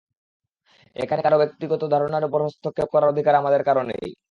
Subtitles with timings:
[0.95, 3.61] এখানে কারও ব্যক্তিগত ধারণার উপর হস্তক্ষেপ করার অধিকার আমাদের
[3.83, 4.05] নেই।